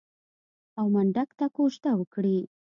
او 0.79 0.85
منډک 0.93 1.29
ته 1.39 1.45
کوژده 1.55 1.91
وکړي. 1.95 2.39